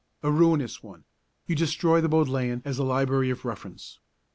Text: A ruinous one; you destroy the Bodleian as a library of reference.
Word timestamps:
A 0.23 0.31
ruinous 0.31 0.81
one; 0.81 1.03
you 1.45 1.53
destroy 1.55 2.01
the 2.01 2.09
Bodleian 2.09 2.63
as 2.65 2.79
a 2.79 2.83
library 2.83 3.29
of 3.29 3.45
reference. 3.45 3.99